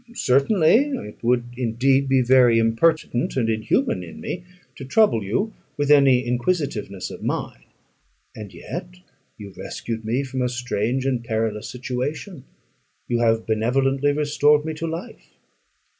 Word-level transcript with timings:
"Certainly; 0.15 0.93
it 1.09 1.23
would 1.23 1.43
indeed 1.55 2.09
be 2.09 2.23
very 2.23 2.57
impertinent 2.57 3.35
and 3.37 3.47
inhuman 3.47 4.01
in 4.01 4.19
me 4.19 4.43
to 4.75 4.83
trouble 4.83 5.21
you 5.23 5.53
with 5.77 5.91
any 5.91 6.25
inquisitiveness 6.25 7.11
of 7.11 7.21
mine." 7.21 7.65
"And 8.35 8.51
yet 8.51 8.87
you 9.37 9.53
rescued 9.55 10.03
me 10.03 10.23
from 10.23 10.41
a 10.41 10.49
strange 10.49 11.05
and 11.05 11.23
perilous 11.23 11.69
situation; 11.69 12.45
you 13.07 13.19
have 13.19 13.45
benevolently 13.45 14.11
restored 14.11 14.65
me 14.65 14.73
to 14.73 14.87
life." 14.87 15.35